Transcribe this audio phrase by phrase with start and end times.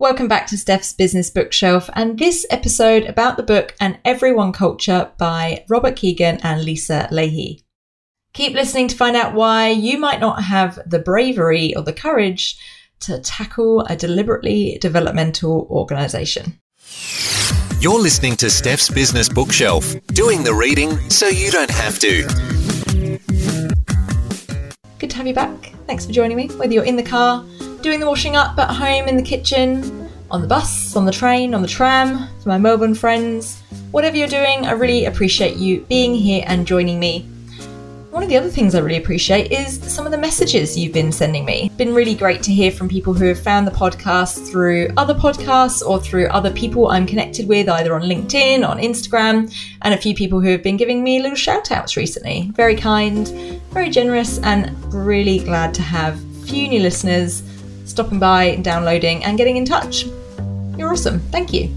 [0.00, 5.10] Welcome back to Steph's Business Bookshelf and this episode about the book An Everyone Culture
[5.18, 7.64] by Robert Kegan and Lisa Lahey.
[8.32, 12.56] Keep listening to find out why you might not have the bravery or the courage
[13.00, 16.60] to tackle a deliberately developmental organization.
[17.80, 22.22] You're listening to Steph's Business Bookshelf, doing the reading so you don't have to.
[25.00, 25.72] Good to have you back.
[25.88, 27.44] Thanks for joining me, whether you're in the car,
[27.82, 31.54] doing the washing up at home, in the kitchen, on the bus, on the train,
[31.54, 33.60] on the tram, for my Melbourne friends.
[33.92, 37.28] Whatever you're doing, I really appreciate you being here and joining me.
[38.10, 41.12] One of the other things I really appreciate is some of the messages you've been
[41.12, 41.66] sending me.
[41.66, 45.14] It's been really great to hear from people who have found the podcast through other
[45.14, 49.98] podcasts or through other people I'm connected with, either on LinkedIn, on Instagram, and a
[49.98, 52.50] few people who have been giving me little shout outs recently.
[52.54, 53.28] Very kind,
[53.70, 57.42] very generous, and really glad to have a few new listeners
[57.88, 60.06] stopping by, downloading, and getting in touch.
[60.76, 61.20] You're awesome.
[61.30, 61.74] Thank you.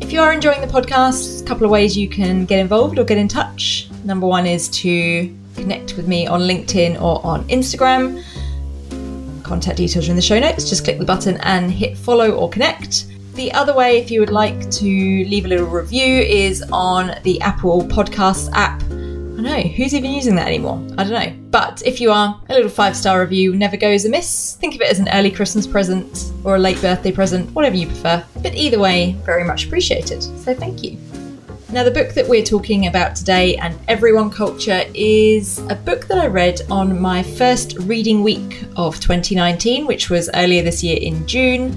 [0.00, 3.04] If you are enjoying the podcast, a couple of ways you can get involved or
[3.04, 3.88] get in touch.
[4.04, 8.22] Number one is to connect with me on LinkedIn or on Instagram.
[9.42, 10.68] Contact details are in the show notes.
[10.68, 13.06] Just click the button and hit follow or connect.
[13.34, 17.40] The other way, if you would like to leave a little review, is on the
[17.40, 18.82] Apple Podcast app.
[19.36, 20.80] I know, who's even using that anymore?
[20.96, 21.36] I don't know.
[21.50, 24.56] But if you are, a little five star review never goes amiss.
[24.60, 27.88] Think of it as an early Christmas present or a late birthday present, whatever you
[27.88, 28.24] prefer.
[28.42, 30.22] But either way, very much appreciated.
[30.22, 30.98] So thank you.
[31.72, 36.18] Now, the book that we're talking about today An Everyone Culture is a book that
[36.18, 41.26] I read on my first reading week of 2019, which was earlier this year in
[41.26, 41.76] June.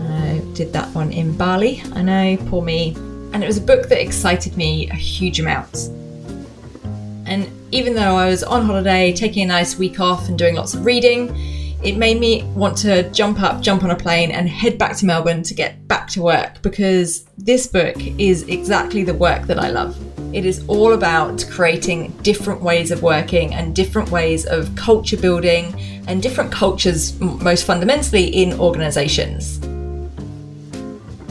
[0.00, 1.82] I did that one in Bali.
[1.92, 2.94] I know, poor me.
[3.34, 5.90] And it was a book that excited me a huge amount.
[7.32, 10.74] And even though I was on holiday, taking a nice week off and doing lots
[10.74, 11.34] of reading,
[11.82, 15.06] it made me want to jump up, jump on a plane, and head back to
[15.06, 19.70] Melbourne to get back to work because this book is exactly the work that I
[19.70, 19.96] love.
[20.34, 25.74] It is all about creating different ways of working and different ways of culture building
[26.08, 29.58] and different cultures, most fundamentally, in organizations.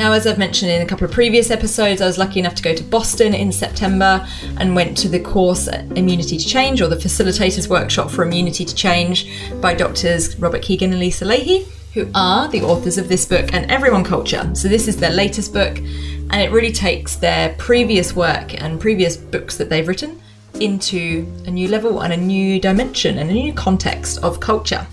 [0.01, 2.63] Now, as I've mentioned in a couple of previous episodes, I was lucky enough to
[2.63, 6.95] go to Boston in September and went to the course Immunity to Change or the
[6.95, 9.31] Facilitators Workshop for Immunity to Change
[9.61, 13.69] by doctors Robert Kegan and Lisa Lahey, who are the authors of this book An
[13.69, 14.49] Everyone Culture.
[14.55, 19.15] So, this is their latest book, and it really takes their previous work and previous
[19.15, 20.19] books that they've written
[20.59, 24.87] into a new level and a new dimension and a new context of culture.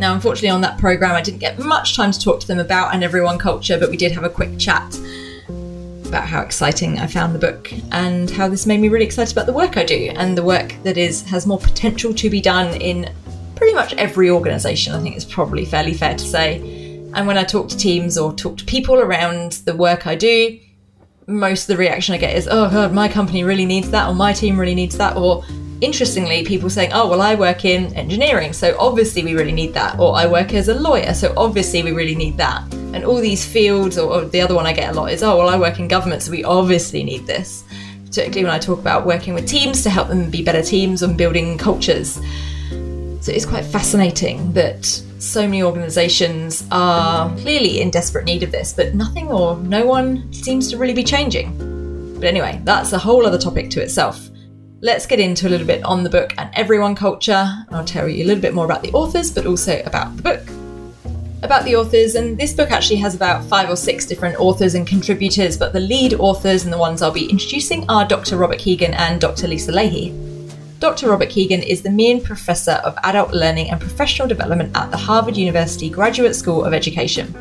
[0.00, 2.94] Now, unfortunately, on that program, I didn't get much time to talk to them about
[2.94, 4.98] An Everyone Culture, but we did have a quick chat
[6.06, 9.44] about how exciting I found the book and how this made me really excited about
[9.44, 12.80] the work I do and the work that is has more potential to be done
[12.80, 13.12] in
[13.54, 14.94] pretty much every organisation.
[14.94, 16.56] I think it's probably fairly fair to say.
[17.12, 20.58] And when I talk to teams or talk to people around the work I do,
[21.26, 24.14] most of the reaction I get is, "Oh God, my company really needs that," or
[24.14, 25.44] "My team really needs that," or
[25.80, 29.98] interestingly, people saying, oh, well, I work in engineering, so obviously we really need that.
[29.98, 32.72] Or I work as a lawyer, so obviously we really need that.
[32.92, 35.38] And all these fields, or, or the other one I get a lot is, oh,
[35.38, 37.64] well, I work in government, so we obviously need this.
[38.06, 41.16] Particularly when I talk about working with teams to help them be better teams and
[41.16, 42.20] building cultures.
[43.20, 48.72] So it's quite fascinating that so many organisations are clearly in desperate need of this,
[48.72, 51.54] but nothing or no one seems to really be changing.
[52.14, 54.30] But anyway, that's a whole other topic to itself
[54.82, 57.46] let's get into a little bit on the book and everyone culture.
[57.70, 60.40] I'll tell you a little bit more about the authors, but also about the book.
[61.42, 64.86] About the authors, and this book actually has about five or six different authors and
[64.86, 68.36] contributors, but the lead authors and the ones I'll be introducing are Dr.
[68.36, 69.48] Robert Kegan and Dr.
[69.48, 70.16] Lisa Lahey.
[70.80, 71.10] Dr.
[71.10, 75.36] Robert Kegan is the Meehan Professor of Adult Learning and Professional Development at the Harvard
[75.36, 77.34] University Graduate School of Education.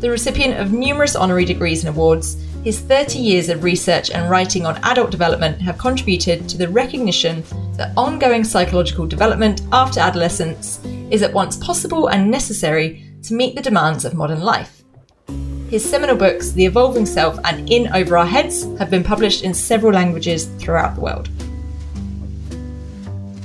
[0.00, 4.64] The recipient of numerous honorary degrees and awards, his 30 years of research and writing
[4.64, 7.42] on adult development have contributed to the recognition
[7.76, 10.78] that ongoing psychological development after adolescence
[11.10, 14.84] is at once possible and necessary to meet the demands of modern life.
[15.70, 19.54] His seminal books, The Evolving Self and In Over Our Heads, have been published in
[19.54, 21.30] several languages throughout the world.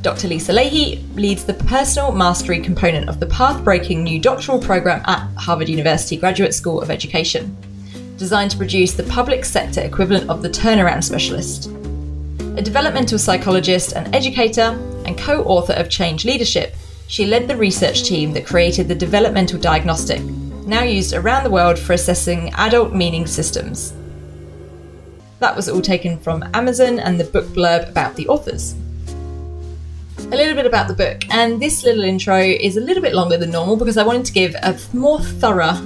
[0.03, 0.27] Dr.
[0.27, 5.27] Lisa Lahey leads the personal mastery component of the path breaking new doctoral program at
[5.37, 7.57] Harvard University Graduate School of Education
[8.17, 11.67] designed to produce the public sector equivalent of the turnaround specialist.
[12.57, 16.75] A developmental psychologist and educator, and co author of Change Leadership,
[17.07, 20.21] she led the research team that created the developmental diagnostic,
[20.65, 23.93] now used around the world for assessing adult meaning systems.
[25.39, 28.75] That was all taken from Amazon and the book blurb about the authors.
[30.17, 31.21] a little bit about the book.
[31.29, 34.33] And this little intro is a little bit longer than normal because I wanted to
[34.33, 35.77] give a more thorough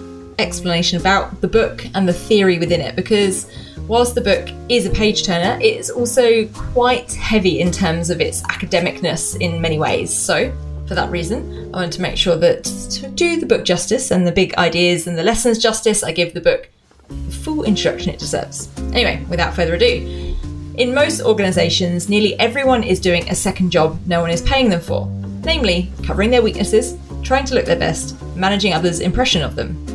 [0.42, 2.96] explanation about the book and the theory within it.
[2.96, 3.50] Because
[3.88, 8.42] whilst the book is a page turner, it's also quite heavy in terms of its
[8.44, 10.14] academicness in many ways.
[10.14, 10.54] So,
[10.88, 14.28] for that reason, I wanted to make sure that to do the book justice and
[14.28, 16.70] the big ideas and the lessons justice, I give the book
[17.08, 18.70] the full introduction it deserves.
[18.94, 20.32] Anyway, without further ado,
[20.76, 24.82] in most organisations, nearly everyone is doing a second job no one is paying them
[24.82, 25.08] for,
[25.44, 29.91] namely covering their weaknesses, trying to look their best, managing others' impression of them.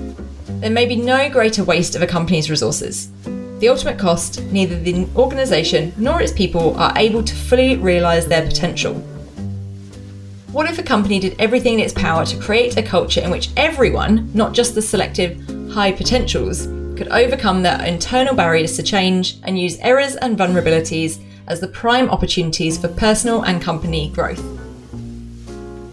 [0.61, 3.11] There may be no greater waste of a company's resources.
[3.58, 8.47] The ultimate cost, neither the organisation nor its people are able to fully realise their
[8.47, 8.94] potential.
[10.53, 13.50] What if a company did everything in its power to create a culture in which
[13.58, 15.38] everyone, not just the selective
[15.70, 16.67] high potentials,
[16.97, 22.09] could overcome their internal barriers to change and use errors and vulnerabilities as the prime
[22.09, 24.43] opportunities for personal and company growth?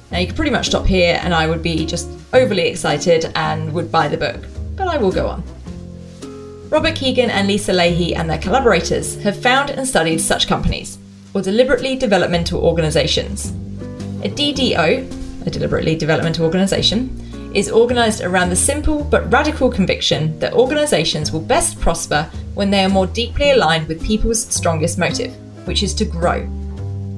[0.09, 3.73] Now, you could pretty much stop here, and I would be just overly excited and
[3.73, 4.45] would buy the book,
[4.75, 5.43] but I will go on.
[6.69, 10.97] Robert Kegan and Lisa Lahey and their collaborators have found and studied such companies,
[11.33, 13.51] or deliberately developmental organisations.
[14.23, 20.53] A DDO, a deliberately developmental organisation, is organised around the simple but radical conviction that
[20.53, 25.33] organisations will best prosper when they are more deeply aligned with people's strongest motive,
[25.67, 26.47] which is to grow.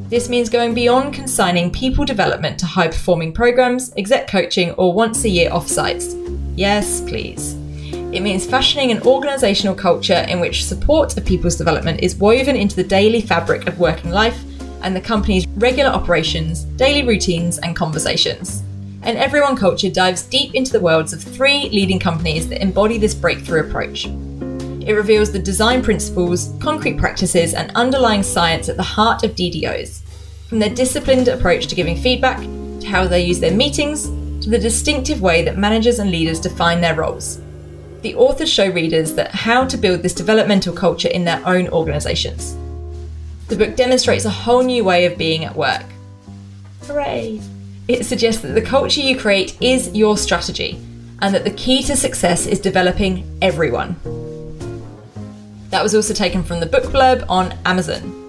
[0.10, 5.24] This means going beyond consigning people development to high performing programs, exec coaching, or once
[5.24, 6.13] a year offsites.
[6.56, 7.54] Yes, please.
[8.13, 12.78] It means fashioning an organisational culture in which support of people's development is woven into
[12.78, 14.42] the daily fabric of working life
[14.81, 18.63] and the company's regular operations, daily routines, and conversations.
[19.02, 23.13] And Everyone culture dives deep into the worlds of three leading companies that embody this
[23.13, 24.06] breakthrough approach.
[24.06, 30.01] It reveals the design principles, concrete practices, and underlying science at the heart of DDOs,
[30.48, 34.08] from their disciplined approach to giving feedback, to how they use their meetings,
[34.42, 37.42] to the distinctive way that managers and leaders define their roles
[38.06, 42.56] the authors show readers that how to build this developmental culture in their own organisations.
[43.48, 45.82] The book demonstrates a whole new way of being at work.
[46.84, 47.42] Hooray!
[47.88, 50.80] It suggests that the culture you create is your strategy,
[51.24, 53.96] and that the key to success is developing everyone.
[55.72, 58.25] That was also taken from the book blurb on Amazon.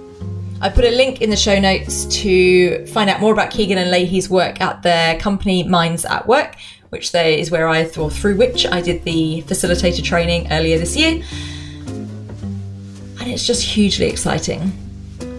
[0.59, 3.91] I put a link in the show notes to find out more about Kegan and
[3.91, 6.57] Lahey's work at their company Minds at Work,
[6.89, 10.97] which they, is where I, or through which I did the facilitator training earlier this
[10.97, 11.23] year.
[13.21, 14.73] And it's just hugely exciting.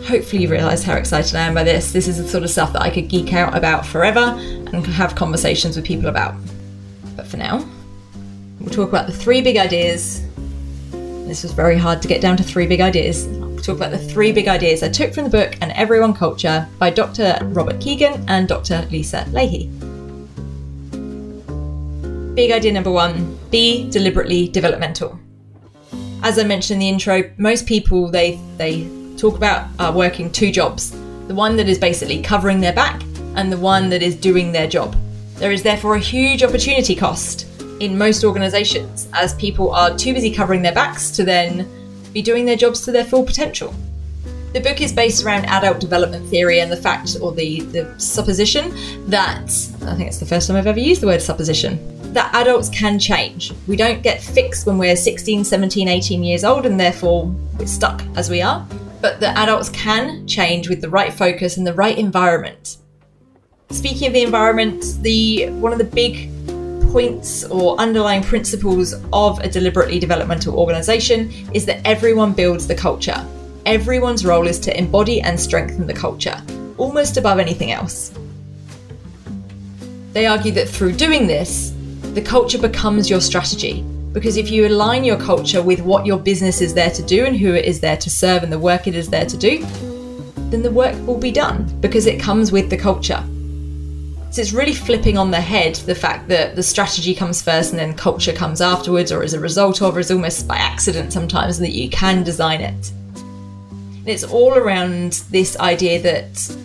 [0.06, 1.92] Hopefully, you realise how excited I am by this.
[1.92, 5.16] This is the sort of stuff that I could geek out about forever and have
[5.16, 6.36] conversations with people about.
[7.16, 7.68] But for now,
[8.60, 10.22] we'll talk about the three big ideas.
[10.92, 13.28] This was very hard to get down to three big ideas.
[13.64, 16.90] Talk about the three big ideas I took from the book An Everyone Culture by
[16.90, 17.38] Dr.
[17.44, 18.88] Robert Kegan and Dr.
[18.92, 19.68] Lisa Lahey.
[22.36, 25.20] Big idea number one be deliberately developmental.
[26.24, 28.88] As I mentioned in the intro, most people they they
[29.18, 30.92] talk about uh, working two jobs.
[31.28, 33.02] The one that is basically covering their back
[33.36, 34.96] and the one that is doing their job.
[35.36, 37.48] There is therefore a huge opportunity cost
[37.80, 41.68] in most organizations as people are too busy covering their backs to then
[42.18, 43.72] be doing their jobs to their full potential.
[44.54, 48.74] The book is based around adult development theory and the fact or the, the supposition
[49.08, 49.44] that
[49.86, 51.78] I think it's the first time I've ever used the word supposition
[52.14, 53.54] that adults can change.
[53.68, 57.28] We don't get fixed when we're 16, 17, 18 years old and therefore
[57.60, 58.66] we're stuck as we are.
[59.00, 62.78] But the adults can change with the right focus and the right environment.
[63.70, 66.32] Speaking of the environment, the one of the big
[66.92, 73.26] points or underlying principles of a deliberately developmental organization is that everyone builds the culture.
[73.66, 76.42] Everyone's role is to embody and strengthen the culture,
[76.78, 78.14] almost above anything else.
[80.14, 81.74] They argue that through doing this,
[82.14, 83.84] the culture becomes your strategy.
[84.14, 87.38] Because if you align your culture with what your business is there to do and
[87.38, 89.64] who it is there to serve and the work it is there to do,
[90.50, 93.24] then the work will be done because it comes with the culture.
[94.30, 97.80] So it's really flipping on the head the fact that the strategy comes first and
[97.80, 101.58] then culture comes afterwards, or as a result of, or is almost by accident sometimes,
[101.60, 102.92] that you can design it.
[103.16, 106.58] And it's all around this idea that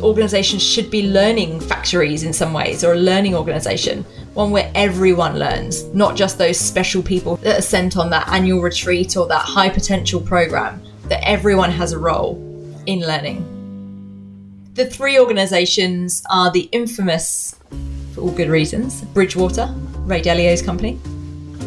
[0.00, 4.04] organizations should be learning factories in some ways, or a learning organization,
[4.34, 8.60] one where everyone learns, not just those special people that are sent on that annual
[8.60, 12.36] retreat or that high potential program, that everyone has a role
[12.84, 13.55] in learning.
[14.76, 17.56] The three organisations are the infamous,
[18.12, 21.00] for all good reasons, Bridgewater, Ray Dalio's company,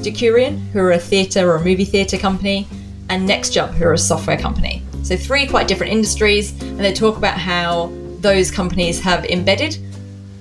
[0.04, 2.68] Decurion, who are a theatre or a movie theatre company,
[3.10, 4.84] and NextJump, who are a software company.
[5.02, 9.80] So, three quite different industries, and they talk about how those companies have embedded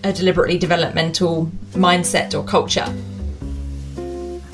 [0.04, 2.84] a deliberately developmental mindset or culture.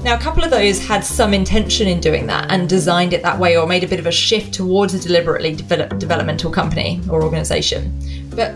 [0.04, 3.38] Now, a couple of those had some intention in doing that and designed it that
[3.38, 7.22] way or made a bit of a shift towards a deliberately develop- developmental company or
[7.22, 7.90] organization.
[8.36, 8.54] But,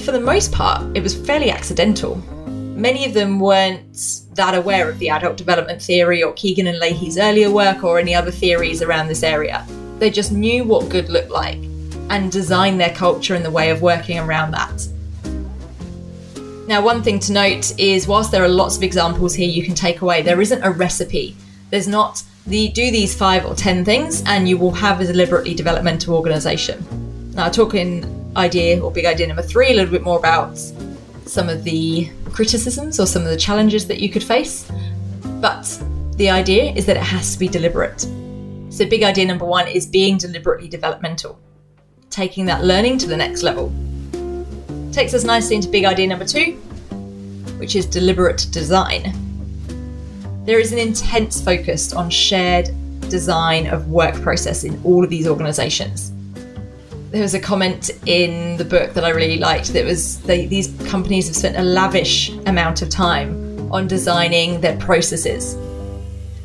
[0.00, 2.14] for the most part, it was fairly accidental.
[2.46, 3.82] Many of them weren't
[4.34, 8.14] that aware of the adult development theory or Kegan and Lahey's earlier work or any
[8.14, 9.66] other theories around this area.
[9.98, 11.58] They just knew what good looked like
[12.08, 14.86] and designed their culture and the way of working around that.
[16.70, 19.74] Now, one thing to note is whilst there are lots of examples here you can
[19.74, 21.36] take away, there isn't a recipe.
[21.70, 25.52] There's not the do these five or ten things and you will have a deliberately
[25.52, 27.32] developmental organization.
[27.34, 30.58] Now, talking idea or big idea number three, a little bit more about
[31.26, 34.70] some of the criticisms or some of the challenges that you could face.
[35.40, 35.66] But
[36.18, 38.02] the idea is that it has to be deliberate.
[38.68, 41.36] So, big idea number one is being deliberately developmental,
[42.10, 43.72] taking that learning to the next level.
[44.92, 46.52] Takes us nicely into big idea number two,
[47.58, 49.14] which is deliberate design.
[50.44, 52.70] There is an intense focus on shared
[53.08, 56.12] design of work process in all of these organizations.
[57.12, 60.68] There was a comment in the book that I really liked that was they, these
[60.88, 65.54] companies have spent a lavish amount of time on designing their processes.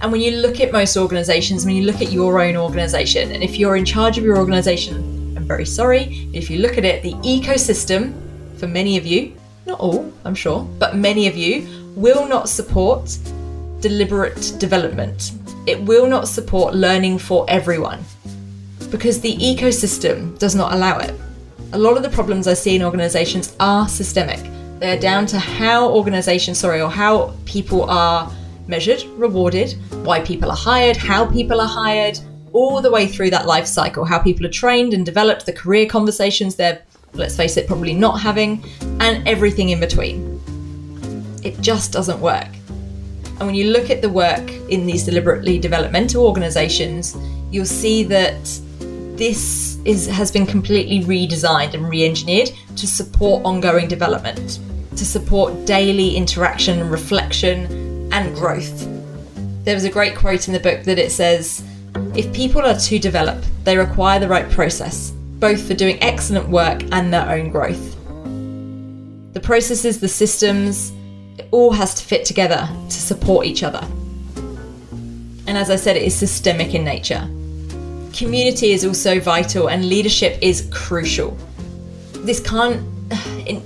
[0.01, 3.41] And when you look at most organizations, when you look at your own organization, and
[3.41, 7.01] if you're in charge of your organization, I'm very sorry, if you look at it,
[7.01, 8.21] the ecosystem
[8.65, 9.31] for many of you,
[9.67, 13.15] not all, I'm sure, but many of you will not support
[13.79, 15.33] deliberate development.
[15.67, 18.03] It will not support learning for everyone
[18.89, 21.13] because the ecosystem does not allow it.
[21.73, 24.39] A lot of the problems I see in organizations are systemic.
[24.79, 28.31] They're down to how organizations, sorry, or how people are
[28.67, 32.17] measured, rewarded, why people are hired, how people are hired,
[32.51, 35.85] all the way through that life cycle, how people are trained and developed, the career
[35.85, 36.81] conversations they're
[37.17, 38.63] let's face it, probably not having,
[38.99, 40.41] and everything in between.
[41.43, 42.47] It just doesn't work.
[43.37, 47.17] And when you look at the work in these deliberately developmental organizations,
[47.51, 48.43] you'll see that
[49.17, 54.59] this is, has been completely redesigned and re engineered to support ongoing development,
[54.95, 58.87] to support daily interaction and reflection and growth.
[59.63, 61.63] There was a great quote in the book that it says,
[62.15, 65.11] If people are to develop, they require the right process,
[65.45, 67.95] both for doing excellent work and their own growth.
[69.33, 70.91] The processes, the systems,
[71.37, 73.85] it all has to fit together to support each other.
[75.45, 77.29] And as I said, it is systemic in nature.
[78.11, 81.37] Community is also vital and leadership is crucial.
[82.13, 82.81] This can't,
[83.45, 83.61] in,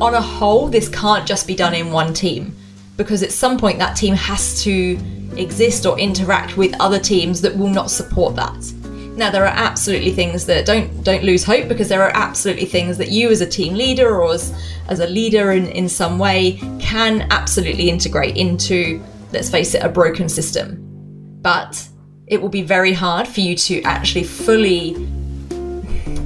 [0.00, 2.56] on a whole, this can't just be done in one team
[2.96, 4.98] because at some point that team has to
[5.36, 8.83] exist or interact with other teams that will not support that.
[9.16, 12.98] Now there are absolutely things that don't don't lose hope because there are absolutely things
[12.98, 14.52] that you as a team leader or as,
[14.88, 19.00] as a leader in, in some way can absolutely integrate into,
[19.32, 20.80] let's face it, a broken system.
[21.42, 21.88] But
[22.26, 24.94] it will be very hard for you to actually fully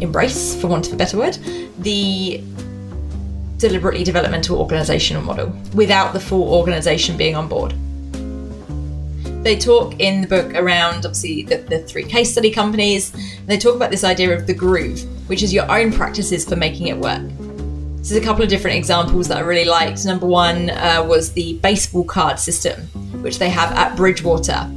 [0.00, 1.36] embrace, for want of a better word,
[1.78, 2.42] the
[3.58, 7.74] deliberately developmental organizational model without the full organization being on board.
[9.42, 13.12] They talk in the book around obviously the, the three case study companies.
[13.46, 16.88] they talk about this idea of the groove, which is your own practices for making
[16.88, 17.22] it work.
[18.02, 20.04] So there's a couple of different examples that I really liked.
[20.04, 22.82] Number one uh, was the baseball card system,
[23.22, 24.68] which they have at Bridgewater.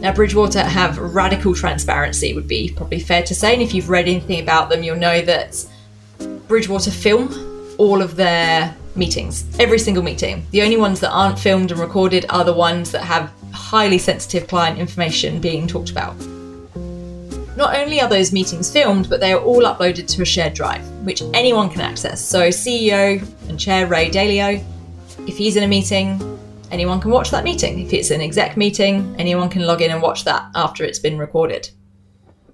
[0.00, 3.52] Now, Bridgewater have radical transparency, would be probably fair to say.
[3.52, 5.66] And if you've read anything about them, you'll know that
[6.48, 10.46] Bridgewater film all of their meetings, every single meeting.
[10.50, 14.48] The only ones that aren't filmed and recorded are the ones that have highly sensitive
[14.48, 16.16] client information being talked about.
[17.56, 20.86] Not only are those meetings filmed, but they are all uploaded to a shared drive,
[21.04, 22.24] which anyone can access.
[22.24, 24.64] So, CEO and Chair Ray Dalio,
[25.28, 26.18] if he's in a meeting,
[26.70, 27.80] anyone can watch that meeting.
[27.80, 31.18] If it's an exec meeting, anyone can log in and watch that after it's been
[31.18, 31.68] recorded.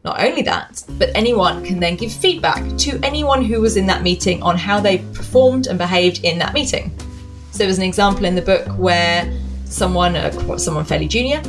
[0.04, 4.02] Not only that, but anyone can then give feedback to anyone who was in that
[4.02, 6.96] meeting on how they performed and behaved in that meeting.
[7.50, 9.24] So there was an example in the book where
[9.76, 11.40] someone, uh, someone fairly junior,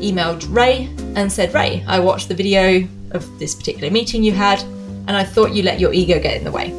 [0.00, 4.62] emailed Ray and said, Ray, I watched the video of this particular meeting you had,
[4.62, 6.70] and I thought you let your ego get in the way.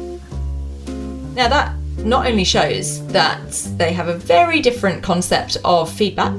[1.34, 6.38] Now, that not only shows that they have a very different concept of feedback,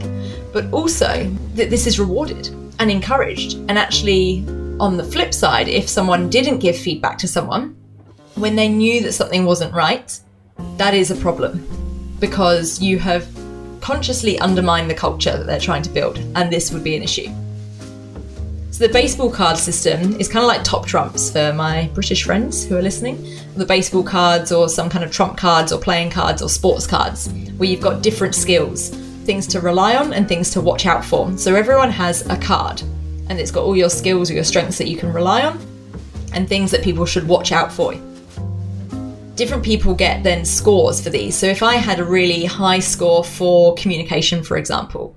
[0.54, 2.48] but also that this is rewarded
[2.80, 3.56] and encouraged.
[3.70, 4.46] And actually,
[4.80, 7.76] on the flip side, if someone didn't give feedback to someone
[8.36, 10.18] when they knew that something wasn't right,
[10.78, 11.68] that is a problem
[12.20, 13.28] because you have
[13.82, 17.28] consciously undermine the culture that they're trying to build, and this would be an issue.
[18.72, 22.64] So the baseball card system is kind of like top trumps for my British friends
[22.64, 23.38] who are listening.
[23.56, 27.30] The baseball cards or some kind of trump cards or playing cards or sports cards,
[27.58, 28.90] where you've got different skills,
[29.26, 31.38] things to rely on and things to watch out for.
[31.38, 32.82] So everyone has a card
[33.30, 35.60] and it's got all your skills or your strengths that you can rely on
[36.34, 37.94] and things that people should watch out for.
[39.36, 41.38] Different people get then scores for these.
[41.38, 45.16] So if I had a really high score for communication, for example,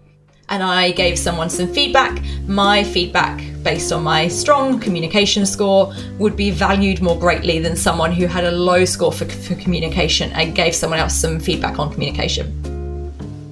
[0.51, 6.37] and I gave someone some feedback, my feedback based on my strong communication score would
[6.37, 10.55] be valued more greatly than someone who had a low score for, for communication and
[10.55, 12.61] gave someone else some feedback on communication.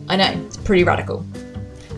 [0.09, 1.27] I know, it's pretty radical.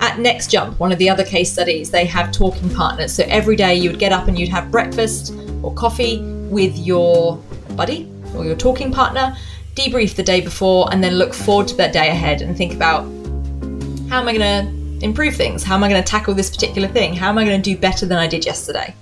[0.00, 3.12] At Next Jump, one of the other case studies, they have talking partners.
[3.12, 7.36] So every day you would get up and you'd have breakfast or coffee with your
[7.76, 9.36] buddy or your talking partner,
[9.74, 13.02] debrief the day before, and then look forward to that day ahead and think about
[14.08, 15.64] how am I going to improve things?
[15.64, 17.14] How am I going to tackle this particular thing?
[17.14, 18.94] How am I going to do better than I did yesterday?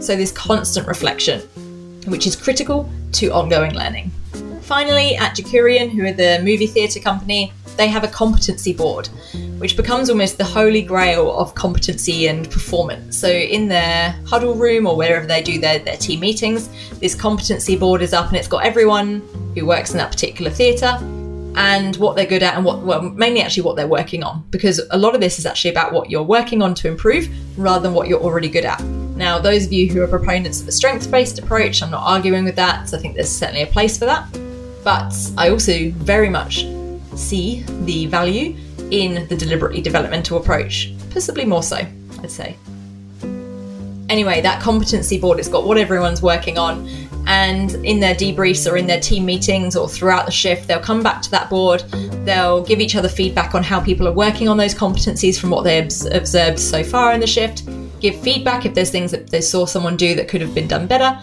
[0.00, 1.40] So, this constant reflection,
[2.06, 4.10] which is critical to ongoing learning.
[4.62, 9.08] Finally, at Decurion, who are the movie theatre company, they have a competency board,
[9.58, 13.16] which becomes almost the holy grail of competency and performance.
[13.16, 16.68] So, in their huddle room or wherever they do their, their team meetings,
[16.98, 19.22] this competency board is up and it's got everyone
[19.54, 20.98] who works in that particular theatre
[21.56, 24.44] and what they're good at and what well mainly actually what they're working on.
[24.50, 27.28] Because a lot of this is actually about what you're working on to improve
[27.58, 28.82] rather than what you're already good at.
[29.16, 32.44] Now those of you who are proponents of a strengths based approach i'm not arguing
[32.44, 34.30] with that so i think there's certainly a place for that.
[34.84, 36.64] But i also very much
[37.16, 38.56] see the value
[38.90, 42.56] in the deliberately developmental approach possibly more so i'd say
[44.08, 46.86] anyway that competency board it's got what everyone's working on
[47.26, 51.02] and in their debriefs or in their team meetings or throughout the shift, they'll come
[51.02, 51.80] back to that board.
[52.24, 55.64] They'll give each other feedback on how people are working on those competencies from what
[55.64, 57.68] they've observed so far in the shift.
[57.98, 60.86] Give feedback if there's things that they saw someone do that could have been done
[60.86, 61.20] better.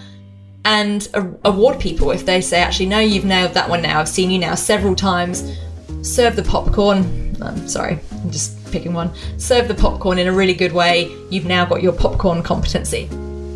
[0.65, 1.07] And
[1.45, 4.01] award people if they say, actually, no, you've nailed that one now.
[4.01, 5.57] I've seen you now several times.
[6.01, 7.35] Serve the popcorn.
[7.41, 9.11] I'm sorry, I'm just picking one.
[9.37, 11.11] Serve the popcorn in a really good way.
[11.29, 13.09] You've now got your popcorn competency.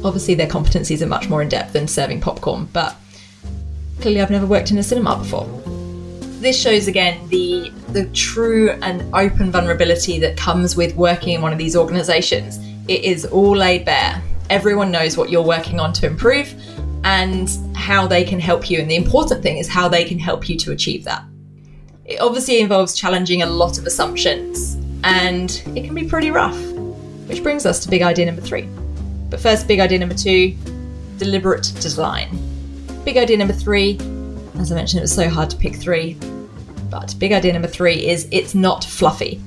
[0.04, 2.96] Obviously, their competencies are much more in depth than serving popcorn, but
[4.02, 5.46] clearly, I've never worked in a cinema before.
[6.40, 11.52] This shows again the the true and open vulnerability that comes with working in one
[11.52, 12.60] of these organisations.
[12.88, 14.22] It is all laid bare.
[14.50, 16.54] Everyone knows what you're working on to improve
[17.04, 18.80] and how they can help you.
[18.80, 21.24] And the important thing is how they can help you to achieve that.
[22.08, 26.58] It obviously involves challenging a lot of assumptions, and it can be pretty rough.
[27.28, 28.70] Which brings us to big idea number three.
[29.30, 30.56] But first, big idea number two
[31.18, 32.30] deliberate design.
[33.04, 33.98] Big idea number three,
[34.58, 36.14] as I mentioned, it was so hard to pick three.
[36.90, 39.42] But big idea number three is it's not fluffy.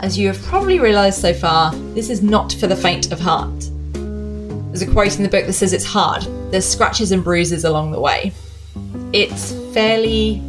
[0.00, 3.70] As you have probably realised so far, this is not for the faint of heart.
[3.92, 6.22] There's a quote in the book that says it's hard.
[6.50, 8.32] There's scratches and bruises along the way.
[9.12, 10.42] It's fairly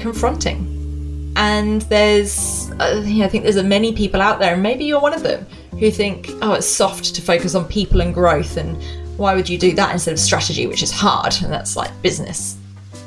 [0.00, 1.32] confronting.
[1.36, 5.22] And there's, uh, I think there's many people out there, and maybe you're one of
[5.22, 5.46] them,
[5.78, 8.82] who think, oh, it's soft to focus on people and growth, and
[9.16, 12.56] why would you do that instead of strategy, which is hard, and that's like business.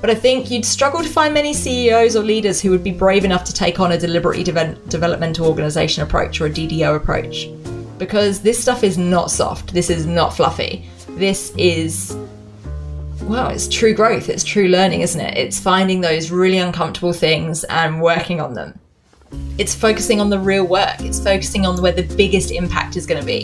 [0.03, 3.23] But I think you'd struggle to find many CEOs or leaders who would be brave
[3.23, 7.47] enough to take on a deliberately de- developmental organization approach or a DDO approach.
[7.97, 10.89] Because this stuff is not soft, this is not fluffy.
[11.11, 12.17] This is,
[13.27, 15.37] well, it's true growth, it's true learning, isn't it?
[15.37, 18.77] It's finding those really uncomfortable things and working on them.
[19.57, 23.21] It's focusing on the real work, it's focusing on where the biggest impact is going
[23.21, 23.43] to be.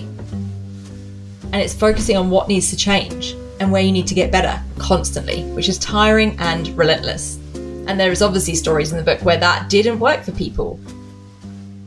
[1.51, 4.61] And it's focusing on what needs to change and where you need to get better
[4.77, 7.37] constantly, which is tiring and relentless.
[7.87, 10.79] And there is obviously stories in the book where that didn't work for people.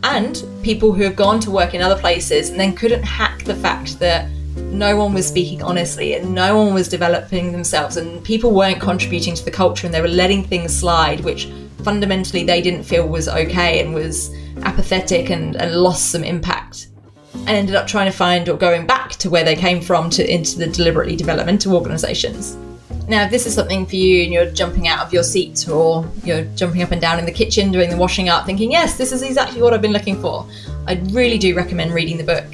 [0.03, 3.55] And people who have gone to work in other places and then couldn't hack the
[3.55, 8.53] fact that no one was speaking honestly and no one was developing themselves and people
[8.53, 11.51] weren't contributing to the culture and they were letting things slide, which
[11.83, 16.89] fundamentally they didn't feel was okay and was apathetic and, and lost some impact
[17.35, 20.33] and ended up trying to find or going back to where they came from to
[20.33, 22.57] into the deliberately developmental organizations.
[23.09, 26.09] Now, if this is something for you and you're jumping out of your seat or
[26.23, 29.13] you're jumping up and down in the kitchen doing the washing up, thinking, yes, this
[29.13, 30.47] is exactly what I've been looking for,
[30.87, 32.47] I really do recommend reading the book.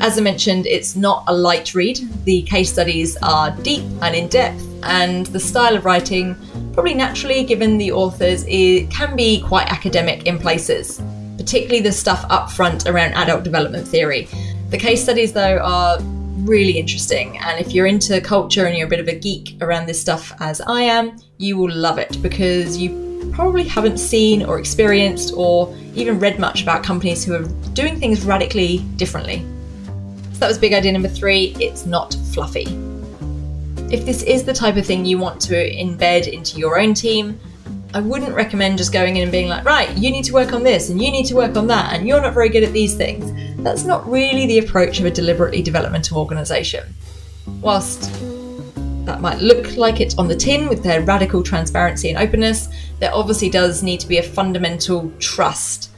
[0.00, 2.00] As I mentioned, it's not a light read.
[2.24, 6.34] The case studies are deep and in depth, and the style of writing
[6.72, 11.02] probably naturally, given the authors, it can be quite academic in places,
[11.36, 14.26] particularly the stuff up front around adult development theory.
[14.70, 15.98] The case studies, though, are
[16.44, 19.84] really interesting, and if you're into culture and you're a bit of a geek around
[19.84, 24.58] this stuff as I am, you will love it because you probably haven't seen or
[24.58, 29.44] experienced or even read much about companies who are doing things radically differently.
[30.40, 32.64] That was big idea number three it's not fluffy.
[33.94, 37.38] If this is the type of thing you want to embed into your own team,
[37.92, 40.62] I wouldn't recommend just going in and being like, right, you need to work on
[40.62, 42.94] this and you need to work on that, and you're not very good at these
[42.94, 43.30] things.
[43.62, 46.94] That's not really the approach of a deliberately developmental organisation.
[47.60, 48.10] Whilst
[49.04, 53.12] that might look like it on the tin with their radical transparency and openness, there
[53.12, 55.90] obviously does need to be a fundamental trust.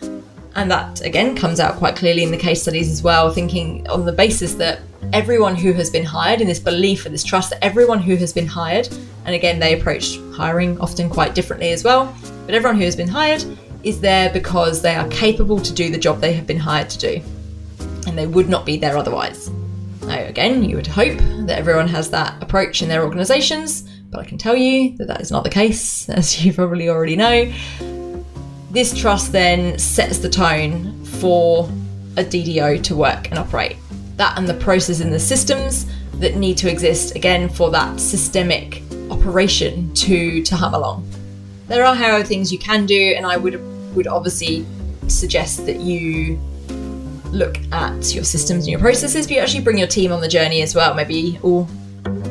[0.54, 4.04] And that again comes out quite clearly in the case studies as well, thinking on
[4.04, 4.80] the basis that
[5.12, 8.32] everyone who has been hired, in this belief and this trust that everyone who has
[8.32, 8.88] been hired,
[9.24, 12.14] and again, they approach hiring often quite differently as well,
[12.46, 13.44] but everyone who has been hired
[13.82, 16.98] is there because they are capable to do the job they have been hired to
[16.98, 17.22] do,
[18.06, 19.50] and they would not be there otherwise.
[20.02, 24.24] Now, again, you would hope that everyone has that approach in their organisations, but I
[24.24, 27.52] can tell you that that is not the case, as you probably already know.
[28.72, 31.68] This trust then sets the tone for
[32.16, 33.76] a DDO to work and operate
[34.16, 38.82] that and the process and the systems that need to exist again for that systemic
[39.10, 41.06] operation to to hum along.
[41.68, 43.60] There are however things you can do, and I would
[43.94, 44.64] would obviously
[45.06, 46.40] suggest that you
[47.26, 50.28] look at your systems and your processes, but you actually bring your team on the
[50.28, 50.94] journey as well.
[50.94, 51.68] Maybe all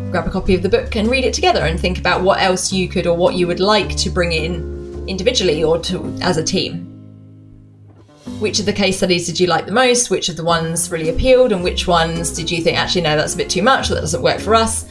[0.09, 2.73] grab a copy of the book and read it together and think about what else
[2.73, 6.43] you could or what you would like to bring in individually or to as a
[6.43, 6.91] team
[8.41, 10.09] which of the case studies did you like the most?
[10.09, 11.51] Which of the ones really appealed?
[11.51, 14.21] And which ones did you think, actually, no, that's a bit too much, that doesn't
[14.21, 14.83] work for us?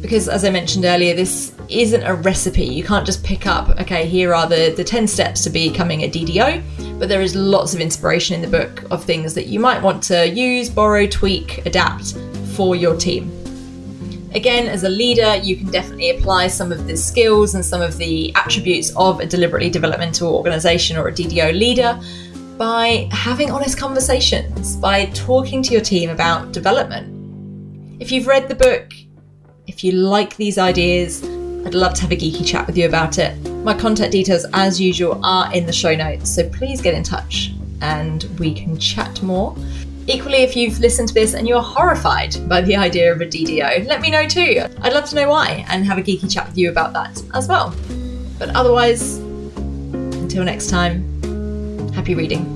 [0.00, 2.64] Because as I mentioned earlier, this isn't a recipe.
[2.64, 6.10] You can't just pick up, okay, here are the, the 10 steps to becoming a
[6.10, 9.82] DDO, but there is lots of inspiration in the book of things that you might
[9.82, 12.16] want to use, borrow, tweak, adapt
[12.54, 13.43] for your team.
[14.34, 17.96] Again, as a leader, you can definitely apply some of the skills and some of
[17.98, 22.00] the attributes of a deliberately developmental organization or a DDO leader
[22.58, 27.12] by having honest conversations, by talking to your team about development.
[28.00, 28.92] If you've read the book,
[29.68, 31.22] if you like these ideas,
[31.64, 33.36] I'd love to have a geeky chat with you about it.
[33.62, 37.52] My contact details, as usual, are in the show notes, so please get in touch
[37.80, 39.56] and we can chat more.
[40.06, 43.86] Equally, if you've listened to this and you're horrified by the idea of a DDO,
[43.86, 44.62] let me know too.
[44.82, 47.48] I'd love to know why and have a geeky chat with you about that as
[47.48, 47.74] well.
[48.38, 51.14] But otherwise, until next time,
[51.94, 52.53] Happy reading.